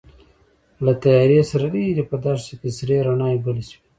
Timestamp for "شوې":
3.69-3.79